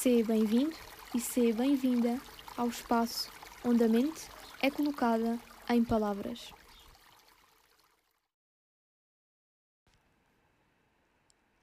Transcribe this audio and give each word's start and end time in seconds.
Seja 0.00 0.26
bem-vindo 0.26 0.76
e 1.12 1.18
seja 1.18 1.58
bem-vinda 1.58 2.20
ao 2.56 2.68
espaço 2.68 3.28
onde 3.64 3.82
a 3.82 3.88
mente 3.88 4.28
é 4.62 4.70
colocada 4.70 5.40
em 5.68 5.84
palavras. 5.84 6.52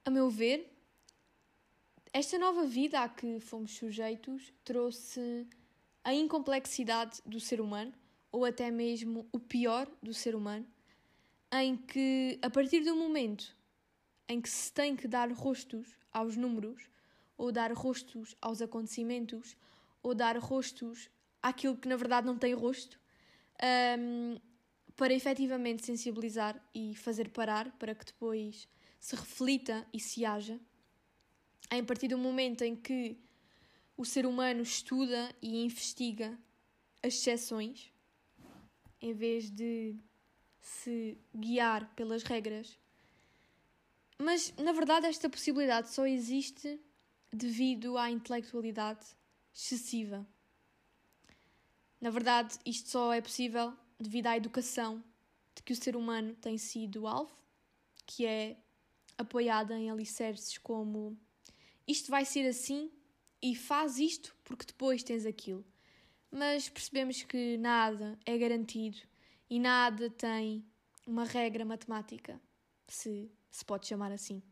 A 0.03 0.09
meu 0.09 0.29
ver, 0.29 0.69
esta 2.11 2.37
nova 2.37 2.65
vida 2.67 2.99
a 2.99 3.07
que 3.07 3.39
fomos 3.39 3.71
sujeitos 3.71 4.51
trouxe 4.65 5.47
a 6.03 6.13
incomplexidade 6.13 7.21
do 7.25 7.39
ser 7.39 7.61
humano, 7.61 7.93
ou 8.33 8.43
até 8.43 8.69
mesmo 8.69 9.25
o 9.31 9.39
pior 9.39 9.89
do 10.03 10.13
ser 10.13 10.35
humano, 10.35 10.67
em 11.53 11.77
que, 11.77 12.37
a 12.41 12.49
partir 12.49 12.83
do 12.83 12.97
momento 12.97 13.55
em 14.27 14.41
que 14.41 14.49
se 14.49 14.73
tem 14.73 14.93
que 14.93 15.07
dar 15.07 15.31
rostos 15.31 15.87
aos 16.11 16.35
números, 16.35 16.93
ou 17.37 17.51
dar 17.51 17.71
rostos 17.73 18.35
aos 18.41 18.61
acontecimentos, 18.61 19.55
ou 20.01 20.13
dar 20.13 20.37
rostos 20.37 21.09
àquilo 21.41 21.77
que 21.77 21.87
na 21.87 21.95
verdade 21.95 22.27
não 22.27 22.37
tem 22.37 22.53
rosto, 22.53 22.99
um, 23.99 24.39
para 24.95 25.13
efetivamente 25.13 25.85
sensibilizar 25.85 26.61
e 26.73 26.95
fazer 26.95 27.29
parar, 27.29 27.71
para 27.77 27.93
que 27.93 28.05
depois 28.05 28.67
se 28.99 29.15
reflita 29.15 29.85
e 29.93 29.99
se 29.99 30.25
haja. 30.25 30.59
A 31.69 31.83
partir 31.83 32.07
do 32.07 32.17
momento 32.17 32.63
em 32.63 32.75
que 32.75 33.17
o 33.97 34.05
ser 34.05 34.25
humano 34.25 34.61
estuda 34.61 35.33
e 35.41 35.63
investiga 35.63 36.37
as 37.03 37.13
exceções, 37.15 37.91
em 39.01 39.13
vez 39.13 39.49
de 39.49 39.95
se 40.61 41.17
guiar 41.35 41.93
pelas 41.95 42.23
regras. 42.23 42.79
Mas, 44.17 44.53
na 44.57 44.71
verdade, 44.71 45.07
esta 45.07 45.29
possibilidade 45.29 45.89
só 45.89 46.07
existe 46.07 46.79
devido 47.35 47.97
à 47.97 48.09
intelectualidade 48.09 49.05
excessiva. 49.53 50.25
Na 51.99 52.09
verdade, 52.09 52.57
isto 52.65 52.89
só 52.89 53.13
é 53.13 53.21
possível 53.21 53.73
devido 53.99 54.27
à 54.27 54.37
educação 54.37 55.03
de 55.55 55.63
que 55.63 55.73
o 55.73 55.75
ser 55.75 55.95
humano 55.95 56.35
tem 56.35 56.57
sido 56.57 57.07
alvo, 57.07 57.35
que 58.05 58.25
é 58.25 58.57
apoiada 59.17 59.77
em 59.77 59.89
alicerces 59.89 60.57
como 60.57 61.17
isto 61.87 62.09
vai 62.09 62.25
ser 62.25 62.47
assim 62.47 62.91
e 63.41 63.55
faz 63.55 63.97
isto 63.97 64.35
porque 64.43 64.65
depois 64.65 65.03
tens 65.03 65.25
aquilo. 65.25 65.65
Mas 66.31 66.67
percebemos 66.67 67.23
que 67.23 67.57
nada 67.57 68.19
é 68.25 68.37
garantido 68.37 68.97
e 69.49 69.59
nada 69.59 70.09
tem 70.09 70.65
uma 71.05 71.23
regra 71.23 71.63
matemática, 71.63 72.41
se 72.87 73.31
se 73.55 73.63
pode 73.63 73.87
chamar 73.87 74.11
assim. 74.11 74.43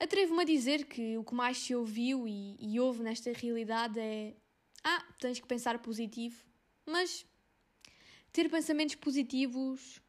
Atrevo-me 0.00 0.42
a 0.42 0.44
dizer 0.44 0.84
que 0.84 1.18
o 1.18 1.24
que 1.24 1.34
mais 1.34 1.58
se 1.58 1.74
ouviu 1.74 2.26
e, 2.28 2.56
e 2.60 2.78
ouve 2.78 3.02
nesta 3.02 3.32
realidade 3.32 3.98
é: 3.98 4.36
Ah, 4.84 5.04
tens 5.20 5.40
que 5.40 5.46
pensar 5.46 5.78
positivo, 5.80 6.44
mas 6.86 7.26
ter 8.32 8.48
pensamentos 8.48 8.94
positivos 8.94 10.00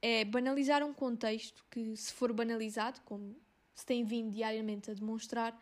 é 0.00 0.24
banalizar 0.24 0.82
um 0.82 0.94
contexto 0.94 1.64
que, 1.70 1.96
se 1.96 2.12
for 2.12 2.32
banalizado, 2.32 3.00
como 3.02 3.36
se 3.74 3.84
tem 3.84 4.04
vindo 4.04 4.30
diariamente 4.30 4.90
a 4.90 4.94
demonstrar, 4.94 5.60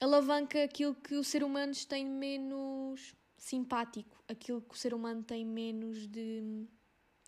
alavanca 0.00 0.62
aquilo 0.62 0.94
que 0.94 1.14
o 1.14 1.24
ser 1.24 1.42
humano 1.42 1.72
tem 1.88 2.06
menos 2.06 3.14
simpático, 3.36 4.22
aquilo 4.28 4.62
que 4.62 4.74
o 4.74 4.78
ser 4.78 4.94
humano 4.94 5.24
tem 5.24 5.44
menos 5.44 6.06
de 6.06 6.64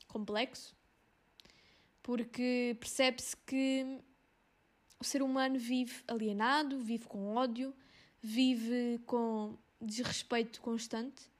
complexo, 0.06 0.76
porque 2.02 2.76
percebe-se 2.78 3.36
que 3.38 4.00
o 4.98 5.04
ser 5.04 5.22
humano 5.22 5.58
vive 5.58 6.02
alienado, 6.08 6.78
vive 6.80 7.06
com 7.06 7.34
ódio, 7.34 7.74
vive 8.22 9.00
com 9.06 9.56
desrespeito 9.80 10.60
constante, 10.60 11.30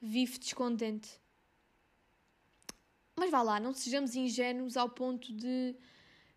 vive 0.00 0.38
descontente. 0.38 1.20
Mas 3.16 3.30
vá 3.30 3.42
lá, 3.42 3.60
não 3.60 3.72
sejamos 3.72 4.16
ingênuos 4.16 4.76
ao 4.76 4.88
ponto 4.88 5.32
de 5.32 5.76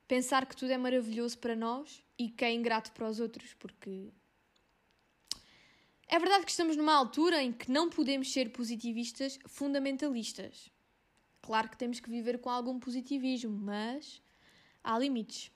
pensar 0.08 0.46
que 0.46 0.56
tudo 0.56 0.72
é 0.72 0.78
maravilhoso 0.78 1.38
para 1.38 1.56
nós 1.56 2.04
e 2.18 2.30
que 2.30 2.46
é 2.46 2.54
ingrato 2.54 2.92
para 2.92 3.10
os 3.10 3.20
outros, 3.20 3.54
porque 3.56 4.12
é 6.08 6.20
verdade 6.20 6.46
que 6.46 6.52
estamos 6.52 6.78
numa 6.78 6.94
altura 6.94 7.42
em 7.42 7.52
que 7.52 7.72
não 7.72 7.90
podemos 7.90 8.32
ser 8.32 8.52
positivistas 8.52 9.40
fundamentalistas. 9.48 10.70
Claro 11.42 11.70
que 11.70 11.78
temos 11.78 12.00
que 12.00 12.10
viver 12.10 12.40
com 12.40 12.50
algum 12.50 12.80
positivismo, 12.80 13.52
mas 13.52 14.22
há 14.84 14.98
limites. 15.00 15.52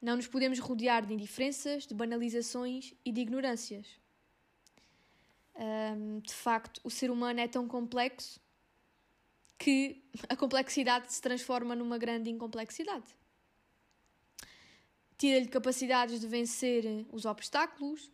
Não 0.00 0.16
nos 0.16 0.26
podemos 0.26 0.58
rodear 0.58 1.04
de 1.04 1.12
indiferenças, 1.12 1.86
de 1.86 1.94
banalizações 1.94 2.94
e 3.04 3.10
de 3.10 3.20
ignorâncias. 3.20 3.86
Um, 5.54 6.20
de 6.20 6.32
facto, 6.32 6.80
o 6.84 6.90
ser 6.90 7.10
humano 7.10 7.40
é 7.40 7.48
tão 7.48 7.66
complexo 7.66 8.40
que 9.58 10.04
a 10.28 10.36
complexidade 10.36 11.12
se 11.12 11.20
transforma 11.20 11.74
numa 11.74 11.98
grande 11.98 12.30
incomplexidade. 12.30 13.16
Tira-lhe 15.18 15.48
capacidades 15.48 16.20
de 16.20 16.28
vencer 16.28 16.84
os 17.10 17.24
obstáculos, 17.24 18.08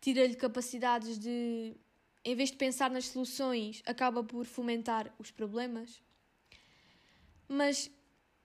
tira-lhe 0.00 0.34
capacidades 0.34 1.18
de, 1.18 1.76
em 2.24 2.34
vez 2.34 2.50
de 2.50 2.56
pensar 2.56 2.90
nas 2.90 3.04
soluções, 3.08 3.82
acaba 3.84 4.24
por 4.24 4.46
fomentar 4.46 5.14
os 5.18 5.30
problemas. 5.30 6.02
Mas 7.46 7.90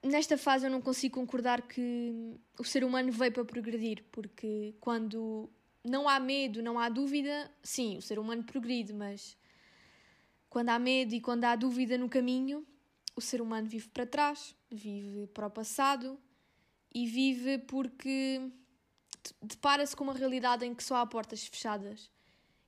nesta 0.03 0.37
fase 0.37 0.65
eu 0.65 0.71
não 0.71 0.81
consigo 0.81 1.15
concordar 1.15 1.61
que 1.61 2.35
o 2.59 2.63
ser 2.63 2.83
humano 2.83 3.11
veio 3.11 3.31
para 3.31 3.45
progredir, 3.45 4.03
porque 4.11 4.75
quando 4.79 5.49
não 5.83 6.07
há 6.07 6.19
medo, 6.19 6.61
não 6.61 6.77
há 6.77 6.89
dúvida, 6.89 7.51
sim, 7.63 7.97
o 7.97 8.01
ser 8.01 8.19
humano 8.19 8.43
progride, 8.43 8.93
mas 8.93 9.37
quando 10.49 10.69
há 10.69 10.77
medo 10.77 11.15
e 11.15 11.21
quando 11.21 11.45
há 11.45 11.55
dúvida 11.55 11.97
no 11.97 12.09
caminho, 12.09 12.65
o 13.15 13.21
ser 13.21 13.41
humano 13.41 13.67
vive 13.67 13.87
para 13.89 14.05
trás, 14.05 14.55
vive 14.69 15.27
para 15.27 15.47
o 15.47 15.51
passado 15.51 16.19
e 16.93 17.07
vive 17.07 17.57
porque 17.59 18.51
depara-se 19.41 19.95
com 19.95 20.03
uma 20.03 20.13
realidade 20.13 20.65
em 20.65 20.75
que 20.75 20.83
só 20.83 20.97
há 20.97 21.05
portas 21.05 21.45
fechadas 21.45 22.11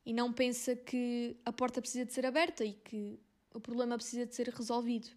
e 0.05 0.13
não 0.13 0.31
pensa 0.31 0.75
que 0.75 1.35
a 1.43 1.51
porta 1.51 1.81
precisa 1.81 2.05
de 2.05 2.13
ser 2.13 2.25
aberta 2.25 2.63
e 2.63 2.73
que 2.73 3.19
o 3.53 3.59
problema 3.59 3.97
precisa 3.97 4.25
de 4.25 4.35
ser 4.35 4.49
resolvido. 4.49 5.09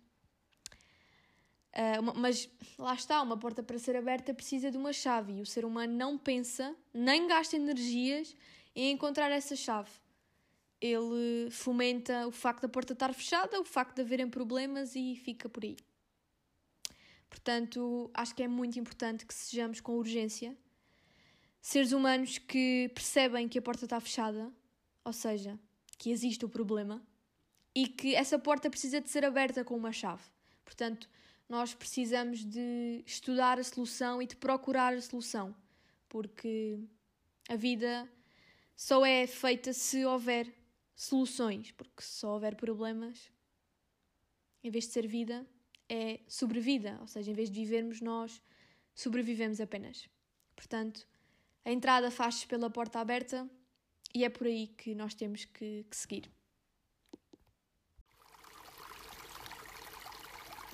Uh, 1.74 2.00
uma, 2.00 2.14
mas 2.14 2.48
lá 2.78 2.94
está, 2.94 3.22
uma 3.22 3.36
porta 3.36 3.62
para 3.62 3.78
ser 3.78 3.94
aberta 3.94 4.34
precisa 4.34 4.70
de 4.70 4.76
uma 4.76 4.92
chave 4.92 5.34
e 5.34 5.42
o 5.42 5.46
ser 5.46 5.64
humano 5.64 5.92
não 5.92 6.18
pensa, 6.18 6.74
nem 6.92 7.26
gasta 7.28 7.56
energias 7.56 8.34
em 8.74 8.92
encontrar 8.92 9.30
essa 9.30 9.54
chave. 9.54 9.90
Ele 10.80 11.50
fomenta 11.50 12.26
o 12.26 12.30
facto 12.30 12.62
da 12.62 12.68
porta 12.68 12.92
estar 12.92 13.12
fechada, 13.12 13.60
o 13.60 13.64
facto 13.64 13.96
de 13.96 14.02
haverem 14.02 14.28
problemas 14.28 14.94
e 14.94 15.16
fica 15.16 15.48
por 15.48 15.64
aí. 15.64 15.76
Portanto, 17.28 18.10
acho 18.14 18.34
que 18.34 18.42
é 18.42 18.48
muito 18.48 18.78
importante 18.78 19.26
que 19.26 19.34
sejamos 19.34 19.80
com 19.80 19.92
urgência 19.92 20.56
seres 21.60 21.92
humanos 21.92 22.38
que 22.38 22.90
percebem 22.94 23.48
que 23.48 23.58
a 23.58 23.62
porta 23.62 23.84
está 23.84 24.00
fechada, 24.00 24.50
ou 25.04 25.12
seja, 25.12 25.58
que 25.98 26.10
existe 26.10 26.44
o 26.44 26.48
problema, 26.48 27.02
e 27.74 27.86
que 27.86 28.14
essa 28.14 28.38
porta 28.38 28.70
precisa 28.70 29.00
de 29.00 29.10
ser 29.10 29.24
aberta 29.24 29.64
com 29.64 29.76
uma 29.76 29.92
chave. 29.92 30.22
Portanto, 30.64 31.08
nós 31.48 31.74
precisamos 31.74 32.44
de 32.44 33.02
estudar 33.06 33.58
a 33.58 33.64
solução 33.64 34.20
e 34.20 34.26
de 34.26 34.36
procurar 34.36 34.92
a 34.94 35.00
solução, 35.00 35.54
porque 36.08 36.78
a 37.48 37.56
vida 37.56 38.08
só 38.76 39.04
é 39.04 39.26
feita 39.26 39.72
se 39.72 40.04
houver 40.04 40.52
soluções, 40.94 41.72
porque 41.72 42.02
se 42.02 42.18
só 42.18 42.34
houver 42.34 42.54
problemas, 42.54 43.30
em 44.62 44.70
vez 44.70 44.86
de 44.86 44.92
ser 44.92 45.06
vida, 45.06 45.46
é 45.88 46.20
sobrevida, 46.28 46.98
ou 47.00 47.06
seja, 47.06 47.30
em 47.30 47.34
vez 47.34 47.50
de 47.50 47.58
vivermos, 47.58 48.00
nós 48.00 48.42
sobrevivemos 48.94 49.60
apenas. 49.60 50.08
Portanto, 50.54 51.06
a 51.64 51.72
entrada 51.72 52.10
faz-se 52.10 52.46
pela 52.46 52.68
porta 52.68 52.98
aberta 52.98 53.48
e 54.14 54.24
é 54.24 54.28
por 54.28 54.46
aí 54.46 54.66
que 54.66 54.94
nós 54.94 55.14
temos 55.14 55.44
que, 55.44 55.86
que 55.88 55.96
seguir. 55.96 56.30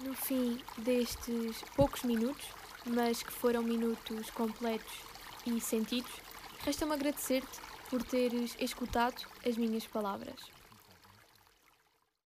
No 0.00 0.12
fim 0.12 0.60
destes 0.78 1.62
poucos 1.76 2.02
minutos, 2.02 2.44
mas 2.84 3.22
que 3.22 3.32
foram 3.32 3.62
minutos 3.62 4.28
completos 4.30 4.92
e 5.46 5.60
sentidos, 5.60 6.10
resta-me 6.64 6.94
agradecer-te 6.94 7.60
por 7.88 8.02
teres 8.02 8.56
escutado 8.58 9.24
as 9.46 9.56
minhas 9.56 9.86
palavras. 9.86 10.40